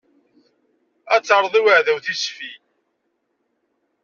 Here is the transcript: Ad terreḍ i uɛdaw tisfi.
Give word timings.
Ad 1.13 1.23
terreḍ 1.23 1.53
i 1.59 1.61
uɛdaw 1.63 1.99
tisfi. 2.05 2.51